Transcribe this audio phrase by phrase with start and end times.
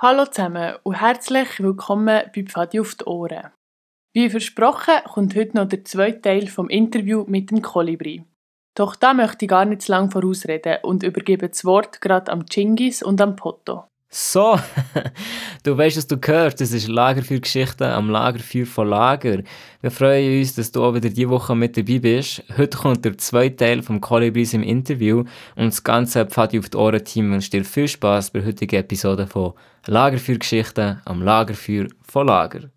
[0.00, 3.50] Hallo zusammen und herzlich willkommen bei Pfadi auf die Ohren.
[4.14, 8.24] Wie versprochen kommt heute noch der zweite Teil vom Interview mit dem Kolibri.
[8.76, 12.46] Doch da möchte ich gar nicht zu lange vorausreden und übergebe das Wort gerade am
[12.46, 13.87] Chingis und am Potto.
[14.10, 14.58] So,
[15.64, 16.58] du weißt, was du gehört.
[16.62, 19.42] Das ist Lagerfeuergeschichte am Lagerfeuer von Lager.
[19.82, 22.42] Wir freuen uns, dass du auch wieder diese Woche mit dabei bist.
[22.56, 25.24] Heute kommt der zweite Teil vom Kolibris im Interview
[25.56, 28.76] und das ganze Pfadi auf die Ohren Team wünscht dir viel Spaß bei der heutigen
[28.76, 29.52] Episode von
[29.86, 32.70] Lagerfeuergeschichte am Lagerfeuer von Lager.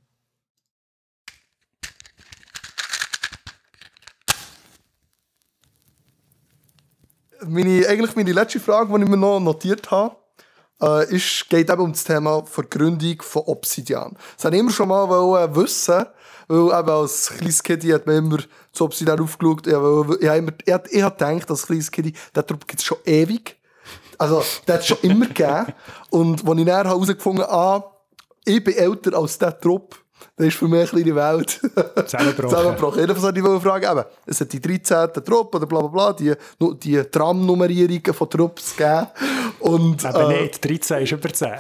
[7.48, 10.21] Meine, eigentlich meine letzte Frage, die ich mir noch notiert habe,
[10.82, 14.16] äh, ist, geht eben um das Thema Vergründung von Obsidian.
[14.36, 16.06] Das wollte ich immer schon mal wollen, wissen,
[16.48, 18.38] weil eben als kleines Kind hat man immer
[18.72, 19.68] zu Obsidian aufgeschaut.
[19.68, 22.98] Ich, habe, ich, immer, ich, ich habe gedacht, als kleines Kind, Trupp gibt es schon
[23.06, 23.58] ewig.
[24.18, 25.74] Also, der hat es schon immer gegeben.
[26.10, 27.92] Und als ich dann herausgefunden habe, ah,
[28.46, 29.96] ich bin älter als der Trupp,
[30.36, 31.50] das ist für mich eine kleine Welt.
[32.08, 32.50] Zusammenbrochen.
[32.50, 33.00] Zusammenbrochen.
[33.00, 35.24] Jedenfalls wollte ich fragen, eben, es hat die 13.
[35.26, 36.34] Trupp oder bla bla bla, die,
[36.84, 39.08] die Tram-Nummerierungen von Trupps gegeben.
[39.62, 41.50] Und, Eben äh, nicht, 13 ist über 10.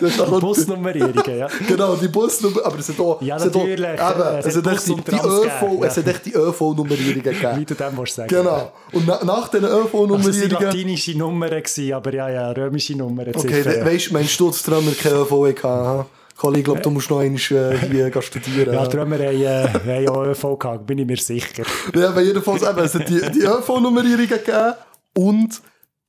[0.00, 1.48] das ist Die Busnummerierungen, ja.
[1.68, 3.22] Genau, die Busnummer, aber es hat auch...
[3.22, 3.78] Ja, auch- natürlich.
[3.80, 6.02] Eben, Es es hat hat echt die, die ÖV, gegeben, es ja.
[6.02, 7.66] hat echt die ÖV-Nummerierungen Wie gegeben.
[7.66, 8.28] du dem willst sagen.
[8.28, 8.72] Genau.
[8.92, 10.64] Und na, nach diesen Das waren ÖV-Nummerierungen...
[10.64, 11.62] latinische Nummern,
[11.92, 13.28] aber ja, ja, römische Nummern.
[13.34, 13.64] Okay, ja.
[13.64, 15.68] we weißt du, meinst du, dass Trümmer keine ÖV hatten?
[15.68, 16.06] ha?
[16.36, 18.74] Kollege, ich glaube, du musst noch einmal äh, hier studieren.
[18.74, 21.62] Ja, die Römer haben, äh, haben auch ÖV gehabt, bin ich mir sicher.
[21.94, 24.74] Ja, aber jedenfalls eben, es hat die, die ÖV-Nummerierungen gegeben
[25.14, 25.60] und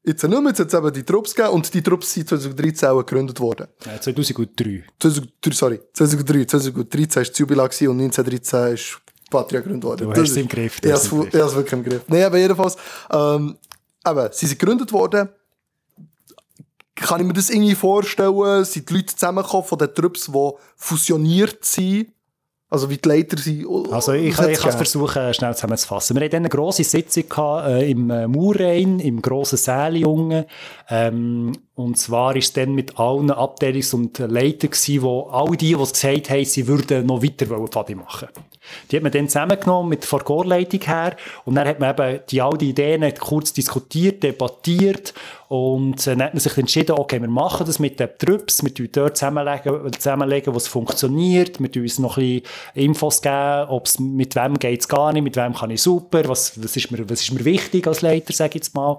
[0.05, 3.39] jetzt nicht mehr, jetzt eben die Trupps gegeben und die Trupps sind 2013 auch gegründet
[3.39, 3.67] worden.
[3.85, 4.83] Ja, 2003.
[4.99, 10.03] 2003, sorry, 2003, 2013 war das Jubiläum und 1913 ist Patria gegründet worden.
[10.07, 12.01] Du Das hast es ist- im Griff, Ich habe es wirklich im Griff.
[12.07, 12.77] Nein, aber jedenfalls,
[13.11, 13.57] ähm,
[14.07, 15.29] eben, sie sind gegründet worden.
[16.95, 18.63] Kann ich mir das irgendwie vorstellen?
[18.63, 22.11] Sind die Leute zusammengekommen von den Trupps, die fusioniert sind?
[22.75, 23.65] Also wie die Leiter sind?
[23.89, 26.17] Also ich, Was ich hat's kann es versuchen, schnell zusammenzufassen.
[26.17, 30.43] Wir hatten eine grosse Sitzung gehabt, äh, im äh, Murrain, im grossen Säle unten.
[30.89, 35.75] Ähm, und zwar war es dann mit allen Abteilungs- und Leitern, gewesen, wo all die,
[35.75, 38.29] die es gesagt haben, sie würden noch weiter Pfadi machen.
[38.89, 42.41] Die hat man dann zusammengenommen mit der Chorleitung her und dann hat man eben die,
[42.41, 45.13] all die Ideen kurz diskutiert, debattiert
[45.47, 48.73] und äh, dann hat man sich entschieden, okay, wir machen das mit den Trupps, wir
[48.73, 53.99] tun dort zusammenlegen, zusammenlegen was funktioniert, wir tun uns noch ein bisschen Infos geben, ob's,
[53.99, 57.07] mit wem geht es gar nicht, mit wem kann ich super, was, was, ist mir,
[57.07, 58.97] was ist mir wichtig als Leiter, sage ich jetzt mal.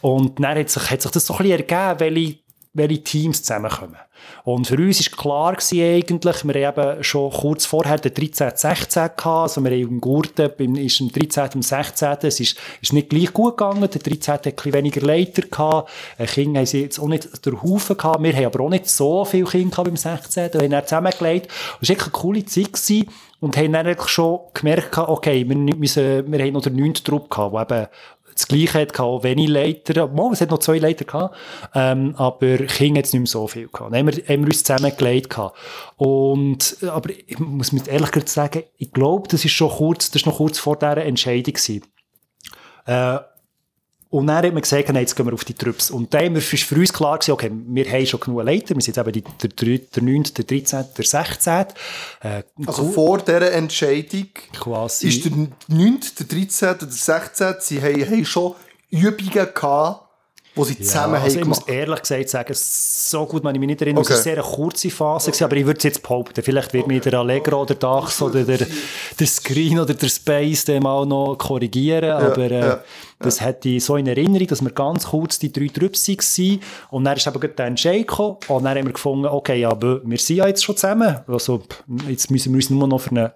[0.00, 2.44] Und dann hat sich, hat sich das so ein bisschen ergeben, welche
[2.74, 3.96] welche Teams zusammenkommen.
[4.42, 8.50] Und für uns war klar eigentlich, wir haben eben schon kurz vorher den 13.
[8.54, 9.02] 16.
[9.02, 11.50] gehabt, also wir haben im Gurten, beim- ist am 13.
[11.54, 12.16] und 16.
[12.22, 14.34] Es ist, ist nicht gleich gut gegangen, der 13.
[14.34, 15.90] hat ein bisschen weniger Leiter gehabt,
[16.26, 19.24] Kinder haben sie jetzt auch nicht der Haufen gehabt, wir haben aber auch nicht so
[19.24, 20.52] viele Kinder gehabt beim 16.
[20.54, 21.48] Wir haben dann zusammengelegt,
[21.80, 23.08] es war eine coole Zeit gewesen,
[23.44, 26.94] und haben dann schon gemerkt, okay, wir, müssen, wir haben noch den 9.
[26.94, 27.88] Trupp gehabt, der eben
[28.34, 30.08] das Gleiche hat gehabt, wenig Leiter.
[30.08, 31.36] Mal, es hat noch zwei Leiter gehabt,
[31.74, 33.92] ähm, aber Kinder hat es nicht mehr so viel gehabt.
[33.92, 35.56] Dann haben wir, haben wir uns zusammengelegt gehabt.
[35.96, 40.22] Und, aber ich muss mit ehrlich gesagt sagen, ich glaube, das ist schon kurz, das
[40.22, 41.82] ist noch kurz vor dieser Entscheidung gewesen.
[42.86, 43.18] Äh,
[44.14, 45.90] und dann hat man gesagt, nein, jetzt gehen wir auf die Trupps.
[45.90, 48.96] Und dann war für uns klar, gewesen, okay, wir haben schon genug Leiter, wir sind
[48.96, 51.52] jetzt eben die, der, der, der 9., der 13., der 16.
[52.22, 55.08] Äh, Also vor dieser Entscheidung quasi.
[55.08, 57.54] ist der 9., der 13., der 16.
[57.58, 58.54] Sie haben, haben schon
[58.90, 60.04] Übungen gehabt,
[60.56, 63.66] die sie zusammen ja, also ich muss ehrlich gesagt sagen, so gut kann ich mich
[63.66, 64.04] nicht erinnern.
[64.04, 64.12] Okay.
[64.12, 66.42] Es war eine sehr kurze Phase, gewesen, aber ich würde es jetzt behaupten.
[66.42, 68.64] Vielleicht wird mir der Allegro oder Dax oder der,
[69.18, 72.10] der Screen oder der Space dem auch noch korrigieren.
[72.10, 72.84] aber äh, ja,
[73.18, 76.60] das hätte ich so in Erinnerung, dass wir ganz kurz die drei Trüps waren.
[76.90, 78.36] Und dann ist eben der Entscheid gekommen.
[78.48, 81.20] Und dann haben wir gefunden, okay, ja, aber wir sind ja jetzt schon zusammen.
[81.26, 81.62] Also,
[82.08, 83.30] jetzt müssen wir uns nur noch für einen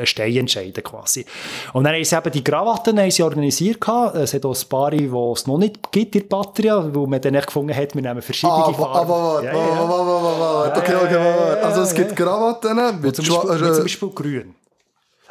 [0.00, 1.24] äh, Stein entscheiden quasi.
[1.72, 3.80] Und dann haben sie eben die Krawatten haben sie organisiert.
[3.80, 4.16] gehabt.
[4.16, 7.20] Es hat auch ein paar, die es noch nicht gibt in der Patria, wo man
[7.20, 8.98] dann echt gefunden hat, wir nehmen verschiedene Ah, aber, Farben.
[9.12, 9.88] aber, warte, Ja, ja, ja.
[9.88, 10.80] warte, warte, warte, warte.
[10.80, 11.60] Okay, Ja, okay, ja, ja, warte.
[11.60, 11.96] ja, Also es ja.
[11.98, 14.54] gibt Krawatten mit Zum schwa- Beispiel, wie zum äh, Beispiel grün.
[14.54, 14.65] Aber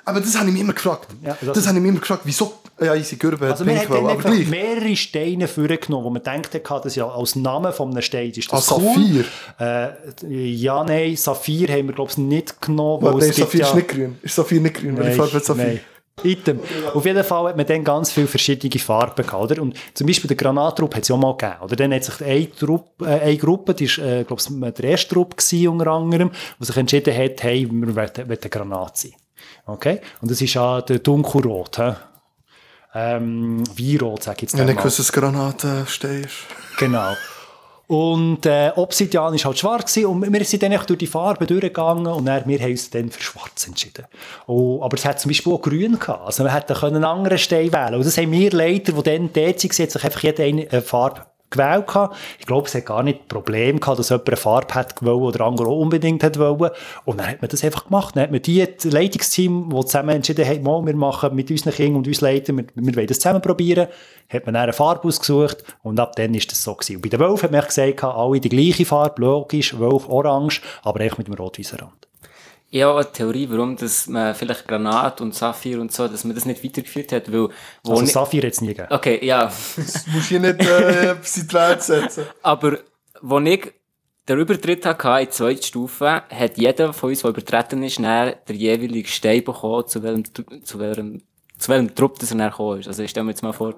[0.05, 1.07] das habe ich mich immer gefragt.
[1.23, 2.21] Ja, das das- habe ich mich immer gefragt.
[2.25, 2.53] Wieso?
[2.79, 4.47] Ja, unsere Gürbe Also pink wollen, aber gleich.
[4.49, 8.51] mehrere Steine vorgenommen, wo man denkt, hat, das ja als Name von einem Stein ist
[8.51, 9.23] das Ah, cool.
[9.57, 9.95] Saphir?
[10.29, 13.01] Äh, ja, nein, Saphir haben wir glaube ich nicht genommen.
[13.03, 14.17] weil nein, Saphir ja, ist nicht grün.
[14.21, 14.97] Ist Saphir nicht grün?
[14.97, 15.63] Welche Nein, Farbe Saphir?
[15.65, 15.79] nein.
[16.23, 16.59] Item.
[16.93, 19.61] Auf jeden Fall hat man dann ganz viele verschiedene Farben gehabt, oder?
[19.61, 21.75] Und zum Beispiel der Granattrupp hat es ja auch mal gegeben, oder?
[21.75, 25.13] Dann hat sich eine, Truppe, äh, eine Gruppe, die ist, äh, glaube ich, der erste
[25.13, 29.11] Trupp gewesen, unter anderem, die sich entschieden hat, hey, wir wollen, wollen Granat sein.
[29.65, 30.01] Okay?
[30.21, 31.93] Und das ist ja der Dunkelrot, hä?
[32.97, 36.35] Ähm, Weinrot, sag ich jetzt nicht gewusst, dass Granatenstein ist.
[36.79, 37.13] Genau.
[37.87, 41.45] Und äh, Obsidian war halt schwarz gewesen, und wir sind dann echt durch die Farben
[41.45, 44.05] durchgegangen und dann, wir haben uns dann für schwarz entschieden.
[44.47, 46.25] Und, aber es hat zum Beispiel auch grün gehabt.
[46.25, 49.63] Also wir hätten einen anderen Stein wählen Und das haben wir Leiter, die dann dort
[49.63, 52.15] waren, sich einfach jede eine Farbe gewählt gehabt.
[52.39, 55.45] Ich glaube, es hat gar nicht Problem gehabt, dass jemand eine Farbe hat gewollt oder
[55.45, 56.71] andere unbedingt hat wollen.
[57.05, 58.15] Und dann hat man das einfach gemacht.
[58.15, 61.73] Dann hat man die das Leitungsteam, die zusammen entschieden haben, mal, wir machen mit unseren
[61.73, 63.87] Kindern und uns Leitern, wir, wir wollen das zusammen probieren,
[64.29, 66.97] hat man dann eine Farbe ausgesucht und ab dann ist das so gewesen.
[66.97, 70.99] Und bei den Wölfen hat man gesagt, alle die gleiche Farbe, logisch, Wölf orange, aber
[70.99, 72.07] eigentlich mit dem rot-weißen Rand.
[72.75, 76.35] Ich habe eine Theorie, warum dass man vielleicht Granat und Saphir und so, dass man
[76.35, 77.47] das nicht weitergeführt hat, weil...
[77.85, 78.89] Wo Also ich- Saphir es nie gegeben.
[78.91, 79.45] Okay, ja.
[79.45, 82.25] Das musst du nicht äh, die Welt setzen.
[82.41, 82.79] Aber
[83.21, 83.73] wo ich
[84.27, 88.33] den Übertritt hatte in die zweite Stufe, hat jeder von uns, der übertreten ist, dann
[88.45, 90.25] den jeweiligen Stein bekommen, zu welchem,
[90.65, 91.21] zu welchem,
[91.57, 92.87] zu welchem Trupp das er gekommen ist.
[92.89, 93.75] Also ich stelle mir jetzt mal vor,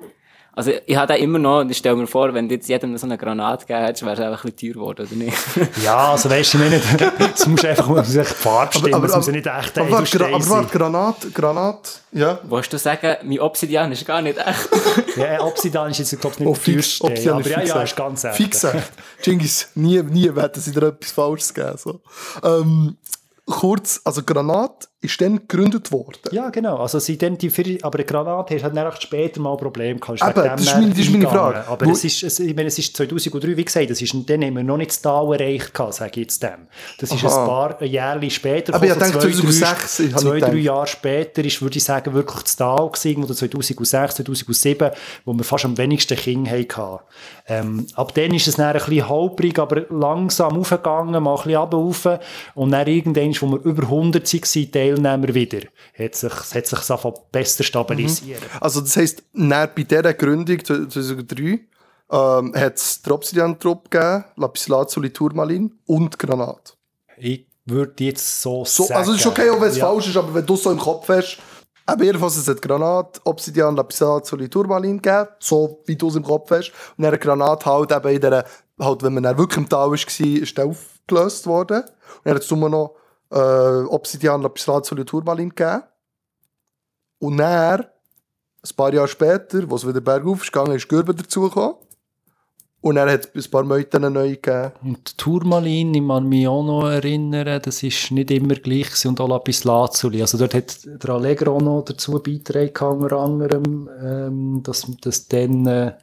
[0.57, 2.97] also ich habe den immer noch, und ich stelle mir vor, wenn du jetzt jedem
[2.97, 5.37] so eine Granate gegeben hättest, wäre es einfach ein bisschen teuer geworden, oder nicht?
[5.83, 6.57] Ja, also weißt du,
[7.19, 10.05] jetzt musst du einfach mal die Farbe stimmen, es muss ja nicht echt aber, aber
[10.07, 10.49] sein.
[10.49, 12.39] warte, Granat, Granat, ja.
[12.49, 14.69] Wolltest du sagen, mein Obsidian ist gar nicht echt?
[15.17, 17.91] Ja, Obsidian ist jetzt, glaube ich, nicht Oh, fix, Option aber ja, ja, echt.
[17.91, 18.35] ist ganz echt.
[18.35, 18.91] Fix echt.
[19.21, 21.77] Gingis, nie, nie werden sie dir etwas Falsches geben.
[21.77, 22.01] So.
[22.43, 22.97] Ähm,
[23.45, 26.17] kurz, also Granat ist dann gegründet worden.
[26.31, 26.77] Ja, genau.
[26.77, 29.99] Also sie dann die vier, aber eine Granate hast halt dann später mal ein Problem
[29.99, 30.21] gehabt.
[30.23, 31.27] Eben, das ist meine- das ist meine.
[31.27, 31.67] Frage.
[31.67, 34.43] Aber Wo- es ist, es, ich meine, es ist 2003, wie gesagt, das ist, dann
[34.43, 36.67] haben wir noch nicht das Tal erreicht gehabt, sage ich jetzt dem.
[36.99, 37.41] Das ist Aha.
[37.41, 38.73] ein paar Jahre später.
[38.73, 40.55] Aber ich denke, so zwei, 2006 drei- Zwei, drei.
[40.55, 44.89] Jahre später ist, würde ich sagen, wirklich das Tal gewesen, oder 2006, 2007,
[45.25, 47.03] wo wir fast am wenigsten Kinder hatten.
[47.47, 51.55] Ähm, ab dann ist es dann ein bisschen holprig, aber langsam aufgegangen, mal ein bisschen
[51.61, 52.19] runter.
[52.55, 55.59] Und dann irgendwann, wo wir über 100 waren, Teilnehmer wieder,
[55.97, 58.41] hat sich, hat sich angefangen besser stabilisieren.
[58.59, 61.59] Also das heisst, nach, bei dieser Gründung 2003
[62.09, 66.77] ähm, hat es den Obsidian-Trupp gegeben, Lapislazuli Turmalin und Granat.
[67.17, 68.99] Ich würde jetzt so, So, sagen.
[68.99, 69.87] also es ist okay, auch wenn es Ja.
[69.87, 71.37] falsch ist, aber wenn du es so im Kopf hast,
[71.85, 76.51] aber jedenfalls es hat Granat, Obsidian, Lapislazuli Turmalin gegeben, so wie du es im Kopf
[76.51, 76.71] hast.
[76.97, 78.45] Und dann Granat halt eben in der,
[78.79, 81.83] halt, wenn man dann wirklich im Tal war, ist der aufgelöst worden.
[81.83, 81.89] Und
[82.25, 82.95] dann hat es nur noch
[83.31, 85.83] äh, Obsidian, Lapislazuli Turmalin gegeben.
[87.19, 91.75] Und dann, ein paar Jahre später, wo es wieder bergauf ist gegangen, ist Gürbe dazugekommen.
[92.79, 94.71] Und dann hat es ein paar Meuten neu gegeben.
[94.83, 99.19] Und Turmalin, ich kann mich auch noch erinnern, das ist nicht immer gleich gewesen, und
[99.19, 100.21] auch Lapis Lazuli.
[100.21, 105.65] Also dort hat der Allegro auch noch dazu beigetragen, unter anderem, ähm, dass, dass dann
[105.65, 105.93] äh,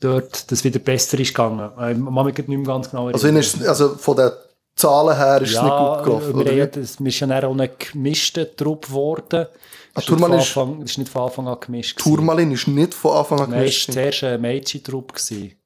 [0.00, 1.70] dort das wieder besser ist gegangen.
[1.70, 4.30] Ich kann mich nicht mehr ganz genau Also, ihnen ist, also von den
[4.74, 6.34] Zahlen her ist es nicht gut gelaufen.
[6.34, 9.46] wir, oder ja wir sind ja auch ein gemischter Trupp geworden.
[9.46, 9.56] Ah,
[9.94, 11.98] Das ist Turmalin ist- Anfang- ist nicht von Anfang an gemischt.
[11.98, 13.88] Turmalin ist nicht von Anfang an Nein, es gemischt.
[13.88, 15.12] war zuerst ein Mädchen-Trupp.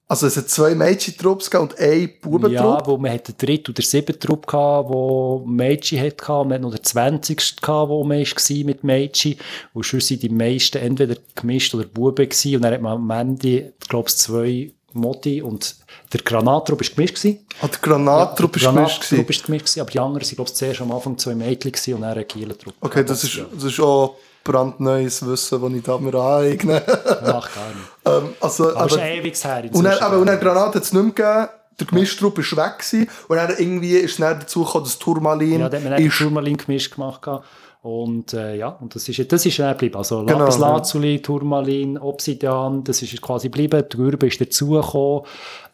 [0.09, 2.87] Also es hat zwei Mädchen-Trupps gegeben und ein Ja, Bubentrupp.
[2.87, 6.71] wo man hat den dritten oder siebten Trupp gehabt, wo Mädchen hatte, man hat noch
[6.75, 7.61] den 20.
[7.61, 9.37] gehabt, wo man war mit Mädchen.
[9.73, 12.57] Und schon sind die meisten entweder gemischt oder Buben gewesen.
[12.57, 15.77] Und dann hat man am Ende, glaube ich, zwei Modi und
[16.13, 17.47] der Granattrupp war gemischt gewesen.
[17.61, 18.75] Ah, der Granattrupp ist gemischt.
[18.75, 19.31] Granattrupp gewesen.
[19.31, 22.19] ist gemischt aber die anderen sind, glaube ich, zuerst am Anfang zwei Mädchen und dann
[22.19, 22.75] ein Gielentrupp.
[22.81, 24.17] Okay, das ist, das ist auch
[24.47, 26.83] brandneues Wissen, das ich da mir aneigne.
[26.87, 27.89] Ach, gar nicht.
[28.07, 29.65] ähm, also, Aber es ist aber, ewig her.
[29.73, 31.49] und dann, aber, und dann Granat hat es nicht mehr gegeben.
[31.79, 33.11] Der Gemischtrupp ist weg gewesen.
[33.29, 36.17] Und dann irgendwie ist dann dazu gekommen, dass Turmalin Ja, da hat man ist...
[36.17, 37.21] Turmalin gemischt gemacht.
[37.21, 37.45] gehabt.
[37.83, 39.97] Und äh, ja, und das ist, das ist geblieben.
[39.97, 40.77] Also Genau, Lapis ja.
[40.77, 43.85] Lazuli, Turmalin, Obsidian, das ist quasi geblieben.
[43.93, 45.23] Die Gürbe ist dazugekommen.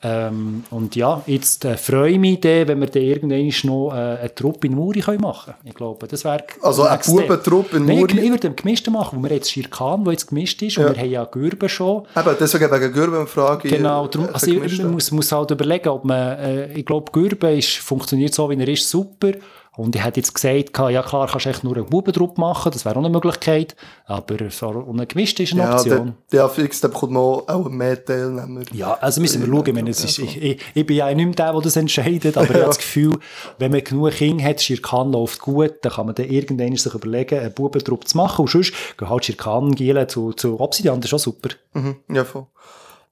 [0.04, 4.18] Ähm, und ja, jetzt äh, freue ich mich, dann, wenn wir dann irgendwann noch äh,
[4.18, 5.68] einen Trupp in Muri können machen können.
[5.68, 7.28] Ich glaube, das wäre Also der ein nächste Step.
[7.28, 8.18] Bubentrupp in Nein, Muri?
[8.20, 10.90] Ich würde gemischten machen, wo wir jetzt Schirkan, der jetzt gemischt ist, und Ja.
[10.94, 12.02] wir haben ja Gürbe schon.
[12.16, 13.68] Eben, deswegen wegen Gürbenfrage.
[13.68, 17.52] Genau, darum, also ich, man muss, muss halt überlegen, ob man, äh, ich glaube, Gürbe
[17.56, 19.30] ist, funktioniert so, wie er ist, super.
[19.74, 22.84] Und ich hätte jetzt gesagt, ja klar, kannst du echt nur einen Bubendruck machen, das
[22.84, 23.74] wäre auch eine Möglichkeit.
[24.04, 26.14] Aber so eine gemischte ist eine Ja, Option.
[26.30, 28.60] der, der fix, der bekommt noch auch mehr Teilnehmer.
[28.74, 29.66] Ja, also müssen wir schauen.
[29.66, 32.36] Ich, meine, es ist, ich, ich, ich bin ja nicht mehr der, der das entscheidet,
[32.36, 33.18] aber ich habe das Gefühl,
[33.58, 37.38] wenn man genug Kinder hat, Schirkan läuft gut, dann kann man dann irgendwann sich überlegen,
[37.38, 38.42] einen Bubendruck zu machen.
[38.42, 41.48] Und sonst gehen halt Schirkan gielen zu, zu Obsidian, das ist auch super.
[41.72, 42.46] Mhm, ja, voll.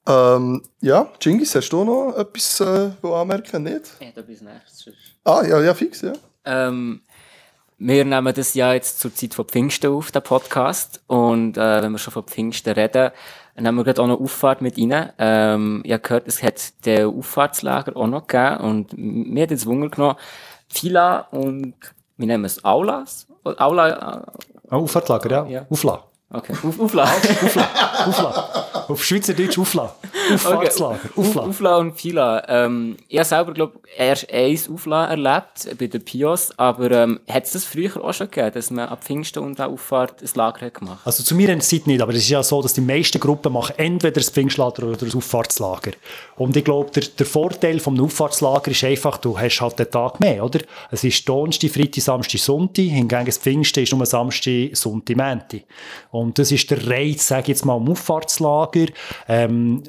[0.07, 3.63] Ähm, ja, Jingis, hast du noch etwas äh, wo anmerken?
[3.63, 3.83] Nicht?
[4.01, 4.93] Ja, da bis nächstes.
[5.25, 6.13] Ah, ja, ja, fix, ja.
[6.51, 7.01] Ähm,
[7.79, 11.03] wir nehmen das ja jetzt zur Zeit von Pfingsten auf, den Podcast.
[11.07, 13.11] Und äh, wenn wir schon von Pfingsten reden,
[13.57, 15.13] nehmen wir gerade auch noch Auffahrt mit rein.
[15.19, 18.59] Ähm, ich habe gehört, es hat den Auffahrtslager auch noch gegeben.
[18.59, 20.17] Und mir hat jetzt Wunder genommen,
[20.69, 21.75] Fila und,
[22.19, 23.27] wie nennen wir es, Aulas?
[23.45, 24.27] Aula,
[24.71, 25.47] Ah, Auffahrtlager, ja.
[25.47, 25.67] Ja.
[25.69, 26.05] Aufla.
[26.33, 27.11] Okay, Auf, Auflage.
[27.43, 27.69] Aufla,
[28.07, 28.85] Aufla.
[28.87, 29.97] Auf Schweizerdeutsch Aufla.
[30.33, 31.01] Auffahrtslager.
[31.17, 31.43] Aufla.
[31.43, 32.45] Auf, Aufla und Pila.
[32.49, 37.53] Ähm, ich selber, glaube erst eins Aufla erlebt, bei der Pios, aber ähm, hat es
[37.53, 40.75] das früher auch schon gegeben, dass man ab Pfingsten und der Auffahrt ein Lager hat
[40.75, 43.53] gemacht Also zu meiner Zeit nicht, aber es ist ja so, dass die meisten Gruppen
[43.53, 45.93] machen entweder das Pfingstlager oder das Auffahrtslager.
[46.37, 50.21] Und ich glaube, der, der Vorteil vom Auffahrtslager ist einfach, du hast halt den Tag
[50.21, 50.61] mehr, oder?
[50.93, 55.63] Es ist Donnerstag, Freitag, Samstag, Sonntag, hingegen das Pfingsten ist nur Samstag, Sonntag, Montag.
[56.21, 58.87] Und das ist der Reiz, sage ich jetzt mal, am Auffahrtslager.
[59.29, 59.83] Ähm,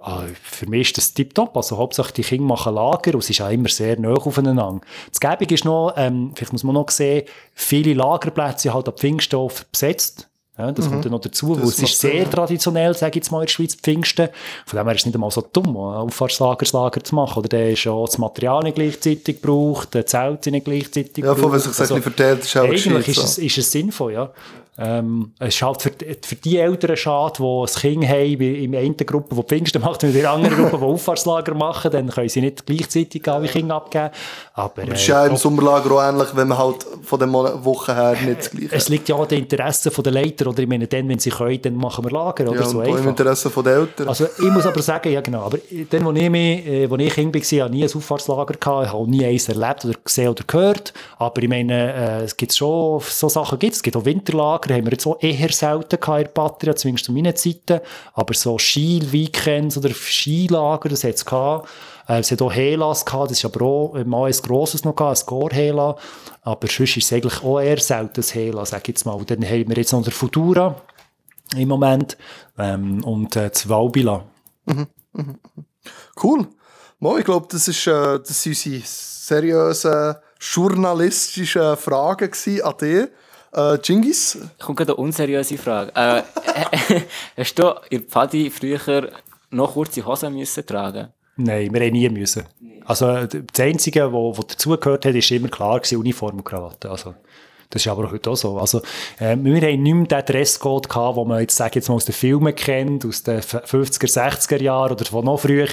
[0.00, 1.56] ah, für mich ist das tipptopp.
[1.56, 4.80] Also hauptsächlich die Kinder machen Lager und es ist auch immer sehr nah aufeinander.
[5.10, 9.66] Das Gäbige ist noch, ähm, vielleicht muss man noch sehen, viele Lagerplätze halt ab Pfingsthof
[9.66, 10.28] besetzt.
[10.56, 13.32] Ja, das kommt dann noch dazu, weil es ist sehr Sinn, traditionell, sage ich jetzt
[13.32, 14.28] mal, in der Schweiz, Pfingsten.
[14.66, 17.40] Von dem her ist es nicht einmal so dumm, ein Auffahrtslager, das Lager zu machen.
[17.40, 21.58] Oder der ist auch das Material nicht gleichzeitig gebraucht, der Zelt nicht gleichzeitig Ja, von
[21.58, 24.30] sich das Also, verteilt, ist auch Eigentlich ist es, ist es sinnvoll, ja.
[24.76, 28.80] Ähm, es ist halt für, für die Eltern schade, die ein Kind haben, in der
[28.80, 32.28] einen Gruppe, die Pfingsten macht, und in der anderen Gruppe, die Auffahrtslager machen, dann können
[32.28, 34.10] sie nicht gleichzeitig alle Kinder abgeben.
[34.54, 37.94] Aber, Das ist äh, ja im Sommerlager auch ähnlich, wenn man halt von Monaten, Wochen
[37.94, 40.58] her nicht das Gleiche es liegt ja an den Interessen der Leiter, oder?
[40.60, 42.60] Ich meine, dann, wenn sie können, dann machen wir Lager, oder?
[42.60, 43.06] Ja, so auch im einfach.
[43.06, 44.08] Interesse den Eltern.
[44.08, 45.58] Also ich muss aber sagen, ja genau, aber
[45.90, 48.86] dann, wo ich, mich, äh, wo ich Kind war, hatte ich nie ein Auffahrtslager, gehabt,
[48.86, 52.54] ich habe nie eins erlebt oder gesehen oder gehört, aber ich meine, äh, es gibt
[52.54, 56.00] schon, so Sachen gibt es, es gibt auch Winterlager, haben wir jetzt auch eher selten
[56.00, 57.80] gehabt in der Patria, zumindest zu meinen Zeiten,
[58.14, 61.68] aber so Ski-Weekends oder Skilager, das hat es gehabt.
[62.08, 65.22] Äh, es hat auch Helas gehabt, das ist aber auch mal ein grosses noch gehabt,
[65.22, 65.96] ein Gore-Hela,
[66.42, 69.12] aber sonst ist es eigentlich auch eher selten Hela, sag ich jetzt mal.
[69.12, 70.80] Und dann haben wir jetzt noch den Futura
[71.56, 72.16] im Moment
[72.58, 74.24] ähm, und äh, das Valbila.
[76.22, 76.46] Cool.
[76.98, 82.30] Mo, ich glaube, das, ist, äh, das sind unsere seriösen journalistischen Fragen
[82.62, 83.08] an dich.
[83.54, 85.92] Äh, Gingis, Kommt gerade eine unseriöse Frage.
[85.94, 86.22] Äh,
[87.36, 89.10] hast du in Pfadi früher
[89.50, 91.08] noch kurze Hosen müssen tragen?
[91.36, 92.44] Nein, wir haben nie müssen.
[92.84, 96.90] Also, das Einzige, was dazugehört hat, ist immer klar gewesen, Uniform und Krawatte.
[96.90, 97.14] Also,
[97.74, 98.56] das ist aber heute auch so.
[98.56, 98.78] Also,
[99.18, 102.04] äh, wir haben nicht mehr den Dresscode gehabt, den man jetzt, sag jetzt mal, aus
[102.04, 105.66] den Filmen kennt, aus den 50er, 60er Jahren oder von noch früher.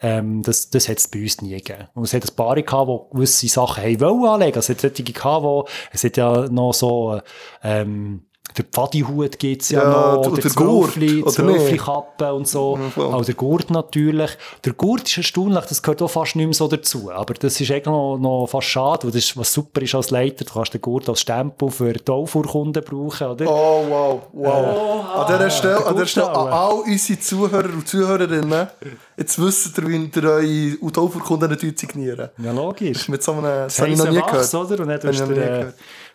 [0.00, 1.88] Ähm, das, das hat es bei uns nie gegeben.
[1.92, 4.58] Und es hat ein paar gehabt, die gewisse Sachen haben wollen anlegen.
[4.58, 7.16] Es hat solche gehabt, wo, es hat ja noch so,
[7.62, 8.22] äh, ähm,
[8.56, 11.84] der Pfadihut gibt es ja, Ja, noch, und oder der Zwölfli, oder Zwölfli nicht?
[11.84, 12.78] Kappe und so.
[12.94, 13.06] voll.
[13.12, 14.30] Auch der Gurt natürlich.
[14.64, 17.10] Der Gurt ist erstaunlich, das gehört auch fast nicht mehr so dazu.
[17.12, 20.10] Aber das ist eigentlich noch, noch fast schade, weil das ist, was super ist als
[20.10, 20.44] Leiter.
[20.44, 23.46] Du kannst den Gurt als Stempel für die Auffuhrkunden brauchen, oder?
[23.48, 25.16] Oh, wow, wow.
[25.16, 28.68] an dieser Stelle, an dieser Stelle an all unsere Zuhörer und Zuhörerinnen,
[29.16, 33.08] jetzt wisst ihr, wie ihr eure Autoverkunden signieren Ja, logisch.
[33.08, 34.54] Mit so einem, das Das habe ich noch nie gehört.
[34.54, 34.80] oder?
[34.80, 35.72] Und dann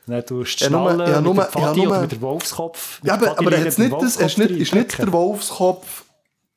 [0.10, 2.22] Dann tust du Ja, nur- Schnallen ja, nur- mit der Pfadi nur- oder mit dem
[2.22, 3.00] Wolfskopf.
[3.04, 6.04] Ja, Mit aber, aber jetzt nicht das, dem ist nicht, ist nicht der Wolfskopf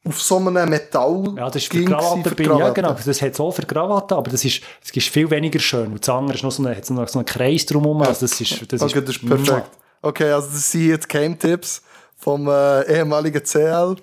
[0.04, 1.35] auf so einem Metall.
[1.37, 2.35] Ja, das ist für Krawatte.
[2.35, 2.92] für Ja, genau.
[3.04, 5.92] Das hat es auch für Krawatte, aber das ist, das ist viel weniger schön.
[5.92, 8.02] Und das andere ist noch so, eine, hat so einen Kreis drumherum.
[8.02, 9.71] Also das ist, das Okay, das ist perfekt.
[10.00, 11.82] Okay, also das sind jetzt Game-Tipps
[12.16, 13.94] vom äh, ehemaligen CL,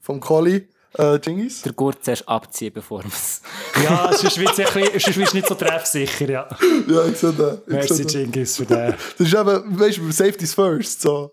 [0.00, 1.62] vom Colli, äh, Gingis.
[1.62, 3.42] Der Gurt zuerst abziehen, bevor es...
[3.82, 6.48] Ja, sonst wird es nicht so treffsicher, ja.
[6.88, 7.58] Ja, ich sehe den.
[7.66, 8.20] Ich Merci, sehe den.
[8.22, 8.94] Jingis, für den.
[9.18, 11.02] Das ist eben, weißt du, Safety's first.
[11.02, 11.32] So.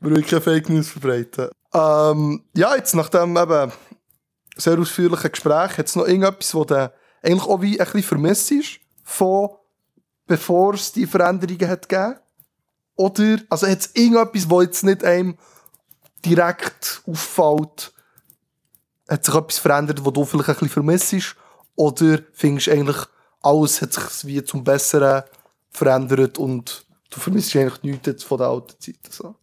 [0.00, 1.48] Wir wollen keine Fake News verbreiten.
[1.72, 3.72] Ähm, ja, jetzt nach dem eben
[4.56, 6.62] sehr ausführlichen Gespräch, hat es noch irgendetwas, wo
[7.22, 9.50] eigentlich auch wie ein bisschen vermisst ist, von
[10.26, 12.16] bevor es die Veränderungen hat gegeben?
[12.94, 15.38] Oder, also hat es irgendetwas, wo jetzt nicht einem
[16.24, 17.92] direkt auffällt,
[19.12, 21.36] hat sich etwas verändert, wo du vielleicht ein bisschen vermisst?
[21.76, 22.96] Oder findest du eigentlich,
[23.42, 25.24] alles hat sich wie zum Besseren
[25.70, 28.96] verändert und du vermisst eigentlich nichts von der alten Zeit?
[29.10, 29.34] So.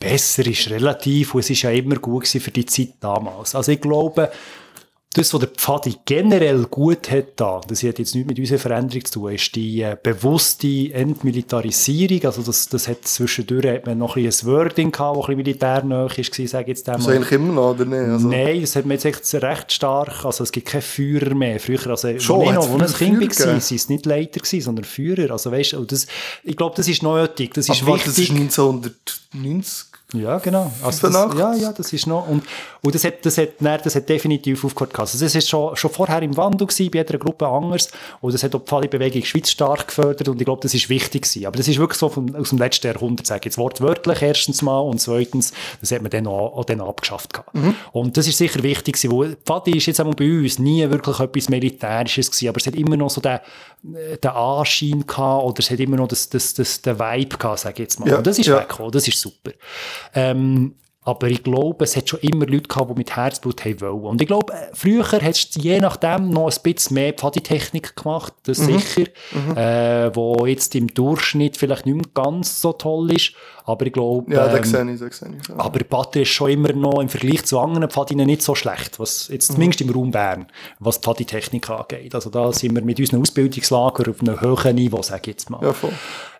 [0.00, 3.54] Besser ist relativ und es ist ja immer gut für die Zeit damals.
[3.54, 4.30] Also ich glaube,
[5.16, 9.04] das, was der Pfadi generell gut hat da, das hat jetzt nichts mit unserer Veränderung
[9.04, 12.24] zu tun, ist die äh, bewusste Entmilitarisierung.
[12.24, 15.36] Also das, das hat zwischendurch hat man noch ein bisschen ein Wording gehabt, das ein
[15.36, 17.16] bisschen militärnah war, sage ich jetzt Also einmal.
[17.16, 17.98] eigentlich immer noch, oder nicht?
[17.98, 20.24] Also, Nein, das hat man jetzt echt recht stark.
[20.24, 21.58] Also es gibt keine Führer mehr.
[21.60, 25.30] Früher, also, Schon, noch, als ein Kind war, waren es nicht Leiter, gewesen, sondern Führer.
[25.30, 26.06] Also weißt, das,
[26.44, 27.54] ich glaube, das ist nötig.
[27.54, 28.40] Das ist Aber warte, das ist wichtig.
[28.42, 29.95] 1990.
[30.14, 30.70] Ja, genau.
[30.84, 31.38] Also das, 85?
[31.40, 32.28] ja, ja, das ist noch.
[32.28, 32.44] Und,
[32.80, 34.94] und das, hat, das, hat, nein, das hat definitiv aufgehört.
[34.94, 35.12] gehabt.
[35.12, 37.88] Also das ist schon, schon vorher im Wandel gewesen, bei jeder Gruppe anders.
[38.20, 40.28] Und das hat auch die Pfadi-Bewegung Schweiz stark gefördert.
[40.28, 41.46] Und ich glaube, das ist wichtig gewesen.
[41.46, 44.62] Aber das ist wirklich so vom, aus dem letzten Jahrhundert, sage ich jetzt wortwörtlich erstens
[44.62, 44.78] mal.
[44.78, 47.50] Und zweitens, das hat man dann auch, auch dann abgeschafft gehabt.
[47.90, 51.18] Und das ist sicher wichtig gewesen, die Pfadi ist jetzt einmal bei uns nie wirklich
[51.18, 52.48] etwas Militärisches gewesen.
[52.50, 53.40] Aber es hat immer noch so den,
[53.94, 57.58] äh, den Anschein gehabt oder es hat immer noch das, das, das, den Vibe gehabt,
[57.58, 58.08] sage ich jetzt mal.
[58.08, 58.60] Ja, und das ist ja.
[58.60, 58.92] weggekommen.
[58.92, 59.50] Das ist super.
[60.14, 64.02] Ähm, aber ich glaube, es hat schon immer Leute gehabt, die mit Herzblut haben wollen.
[64.06, 68.32] Und ich glaube, äh, früher hast du je nachdem noch ein bisschen mehr Pfaditechnik gemacht,
[68.42, 68.78] das Mhm.
[68.80, 69.04] sicher,
[69.54, 73.34] Äh, wo jetzt im Durchschnitt vielleicht nicht mehr ganz so toll ist.
[73.64, 75.48] Aber ich glaube, Ja, ähm, das sehe ich, das sehe ich.
[75.48, 75.54] Ja.
[75.58, 79.28] aber Patti ist schon immer noch im Vergleich zu anderen Pfadinnen nicht so schlecht, was
[79.28, 80.46] jetzt zumindest im Raum Bern,
[80.80, 82.16] was die Pfaditechnik angeht.
[82.16, 85.62] Also da sind wir mit unseren Ausbildungslager auf einem höheren Niveau, sage ich jetzt mal.
[85.62, 85.92] Ja, voll.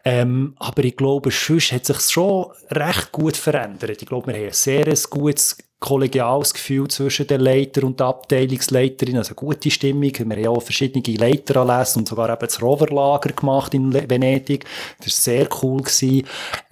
[0.09, 4.01] Ähm, aber ich glaube, sonst hat sich schon recht gut verändert.
[4.01, 9.17] Ich glaube, wir haben ein sehr gutes kollegiales Gefühl zwischen den Leiter und der Abteilungsleiterin,
[9.17, 10.03] also gute Stimmung.
[10.05, 14.65] Wir haben auch verschiedene Leiteranlässe und sogar eben das Roverlager gemacht in Venedig.
[14.99, 15.83] Das war sehr cool.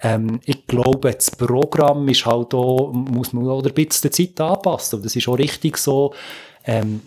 [0.01, 4.39] Ähm, ich glaube, das Programm ist halt auch, muss man auch ein bisschen der Zeit
[4.39, 4.99] anpassen.
[4.99, 6.13] Und das ist auch richtig so.
[6.65, 7.01] Ähm,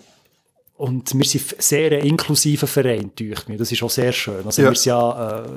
[0.79, 3.57] und wir sind sehr ein inklusiver Verein, durch mir.
[3.59, 4.47] Das ist auch sehr schön.
[4.47, 4.71] Also Ja.
[4.71, 5.49] wir sind ja äh,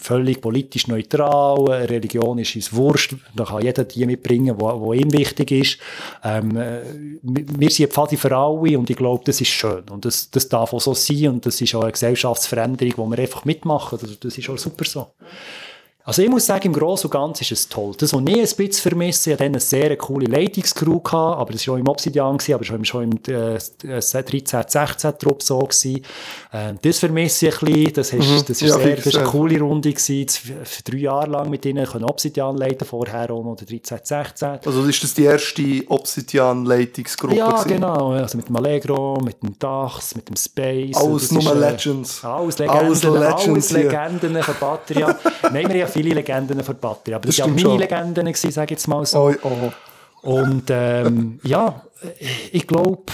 [0.00, 5.12] völlig politisch neutral, Religion ist uns wurscht, da kann jeder die mitbringen, wo, wo ihm
[5.12, 5.78] wichtig ist.
[6.24, 6.80] Ähm, äh,
[7.22, 9.84] wir sind Pfadi für alle und ich glaube, das ist schön.
[9.90, 13.22] Und das, das darf auch so sein und das ist auch eine Gesellschaftsveränderung, die wir
[13.22, 13.98] einfach mitmachen.
[14.00, 15.08] Das, das ist auch super so.
[16.10, 17.92] Also ich muss sagen, im Großen und Ganzen ist es toll.
[17.96, 21.68] Das, was ich ein bisschen vermisse, ich hatte eine sehr coole Leitungscrew, gehabt, aber das
[21.68, 23.60] war auch im Obsidian, gewesen, aber schon, schon im äh,
[24.00, 25.60] 13, 16 Trupp so.
[25.60, 26.04] Gewesen.
[26.52, 27.92] Ähm, das vermisse ich ein bisschen.
[27.92, 30.26] Das, ist, das, ist Ja, sehr, das ist eine coole Runde gewesen.
[30.64, 34.48] Für drei Jahre lang mit ihnen können Obsidian leiten, vorher auch noch der 13, 16.
[34.66, 37.36] Also ist das die erste Obsidian-Leitungsgruppe?
[37.36, 37.68] Ja, gewesen?
[37.68, 38.10] genau.
[38.14, 40.96] Also mit dem Allegro, mit dem Dachs, mit dem Space.
[40.96, 42.24] Alles ist, nur äh, Legends.
[42.24, 43.78] Alles Legenden, Alles alles Legends hier.
[43.84, 45.16] Legenden von Batteria.
[45.52, 47.78] Nein, wir haben viele Legenden von Batteria, aber das, Das waren meine schon.
[47.78, 49.32] Legenden, sage ich jetzt mal so.
[49.42, 49.72] Oh, oh.
[50.22, 51.82] Und ähm, ja,
[52.52, 53.04] ich glaube,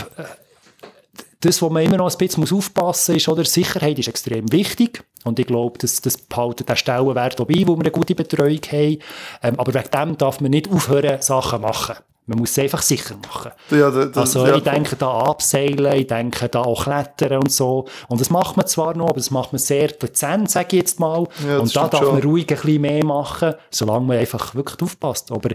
[1.40, 4.50] das, wo man immer noch ein bisschen muss aufpassen muss, ist, oder, Sicherheit ist extrem
[4.52, 5.04] wichtig.
[5.24, 8.60] Und ich glaube, das, das behalten den Stellenwert auch bei, wo wir eine gute Betreuung
[8.70, 8.98] haben.
[9.42, 11.96] Ähm, aber wegen dem darf man nicht aufhören, Sachen zu machen.
[12.28, 13.52] Man muss es einfach sicher machen.
[13.70, 17.52] Ja, da- da- Also ja, ich denke da abseilen, ich denke da auch klettern und
[17.52, 17.86] so.
[18.08, 20.98] Und das macht man zwar noch, aber das macht man sehr dezent, sage ich jetzt
[20.98, 21.28] mal.
[21.46, 22.14] Ja, das und da darf schon.
[22.14, 25.30] man ruhig ein bisschen mehr machen, solange man einfach wirklich aufpasst.
[25.30, 25.50] Aber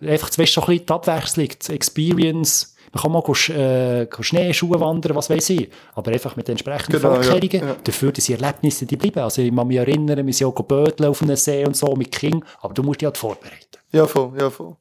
[0.00, 2.70] einfach zuerst schon ein bisschen die Abwechslung, die Experience.
[2.92, 5.68] Man kann mal äh, Schneeschuhe wandern, was weiß ich.
[5.94, 7.68] Aber einfach mit den entsprechenden Genau, Vorkehrungen.
[7.68, 7.76] ja.
[7.82, 9.18] Dafür, dass die Erlebnisse die bleiben.
[9.20, 12.12] Also ich kann mich erinnern, wir sind auch bödeln auf einem See und so mit
[12.12, 12.44] King.
[12.62, 13.56] Aber du musst dich halt vorbereiten.
[13.92, 14.76] Ja, voll, ja, voll.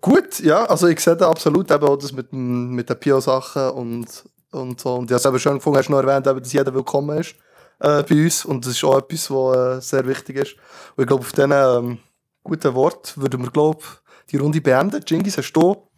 [0.00, 3.70] Gut, ja, also ich sehe da absolut eben auch das mit, dem- mit den Pio-Sachen
[3.70, 4.94] und, und so.
[4.94, 7.18] Und ich habe es eben schön gefunden, hast du noch erwähnt, eben, dass jeder willkommen
[7.18, 7.34] ist
[7.80, 8.44] äh, bei uns.
[8.44, 10.54] Und das ist auch etwas, was äh, sehr wichtig ist.
[10.96, 11.98] Und ich glaube, auf diesen ähm,
[12.42, 13.82] guten Wort würden wir, glaube
[14.30, 15.02] die Runde beenden.
[15.06, 15.88] Jingis, hast du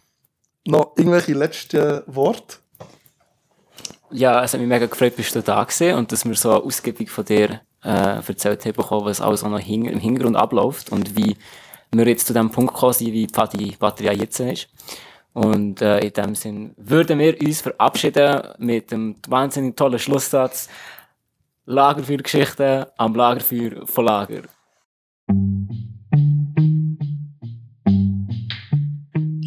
[0.66, 2.58] noch irgendwelche letzten Worte?
[4.12, 7.10] Ja, es hat mich mega gefreut, bist du da gewesen und dass wir so ausgiebig
[7.10, 11.36] von dir äh, erzählt haben, was alles auch noch im Hintergrund abläuft und wie
[11.92, 14.68] wir jetzt zu dem Punkt gekommen sind, wie die Batterie jetzt ist.
[15.32, 20.68] Und äh, in dem Sinn würden wir uns verabschieden mit dem wahnsinnig tollen Schlusssatz
[21.66, 24.42] Lagerfeuergeschichten am Lagerfeuer von Lager.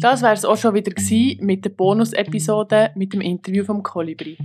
[0.00, 0.92] Das wäre es auch schon wieder
[1.40, 4.38] mit der Bonus-Episode mit dem Interview vom Kolibri.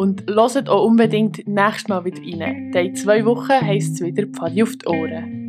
[0.00, 0.22] Und
[0.54, 2.72] hört auch unbedingt nächstes Mal wieder rein.
[2.72, 5.39] Denn in zwei Wochen heisst es wieder Pfadi auf die Ohren.